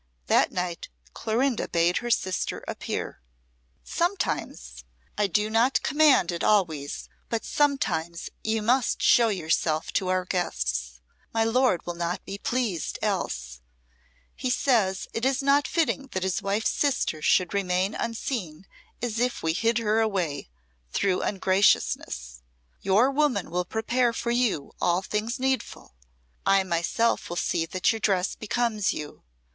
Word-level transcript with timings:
That 0.25 0.51
night 0.51 0.89
Clorinda 1.13 1.67
bade 1.67 1.97
her 1.97 2.09
sister 2.09 2.63
appear. 2.67 3.21
"Sometimes 3.83 4.83
I 5.15 5.27
do 5.27 5.47
not 5.47 5.83
command 5.83 6.31
it 6.31 6.43
always 6.43 7.07
but 7.29 7.45
sometimes 7.45 8.27
you 8.43 8.63
must 8.63 9.03
show 9.03 9.27
yourself 9.27 9.93
to 9.93 10.07
our 10.07 10.25
guests. 10.25 11.01
My 11.35 11.43
lord 11.43 11.85
will 11.85 11.93
not 11.93 12.25
be 12.25 12.39
pleased 12.39 12.97
else. 13.03 13.61
He 14.35 14.49
says 14.49 15.07
it 15.13 15.23
is 15.23 15.43
not 15.43 15.67
fitting 15.67 16.07
that 16.13 16.23
his 16.23 16.41
wife's 16.41 16.71
sister 16.71 17.21
should 17.21 17.53
remain 17.53 17.93
unseen 17.93 18.65
as 19.03 19.19
if 19.19 19.43
we 19.43 19.53
hid 19.53 19.77
her 19.77 19.99
away 20.01 20.49
through 20.91 21.21
ungraciousness. 21.21 22.41
Your 22.81 23.11
woman 23.11 23.51
will 23.51 23.65
prepare 23.65 24.13
for 24.13 24.31
you 24.31 24.71
all 24.81 25.03
things 25.03 25.39
needful. 25.39 25.93
I 26.43 26.63
myself 26.63 27.29
will 27.29 27.35
see 27.35 27.67
that 27.67 27.91
your 27.93 27.99
dress 27.99 28.35
becomes 28.35 28.93
you. 28.95 29.25